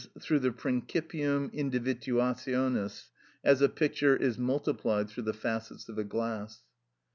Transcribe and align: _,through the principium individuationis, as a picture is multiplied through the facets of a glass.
_,through 0.19 0.39
the 0.39 0.49
principium 0.51 1.51
individuationis, 1.53 3.09
as 3.43 3.61
a 3.61 3.69
picture 3.69 4.15
is 4.15 4.35
multiplied 4.35 5.07
through 5.07 5.21
the 5.21 5.31
facets 5.31 5.87
of 5.89 5.99
a 5.99 6.03
glass. 6.03 6.63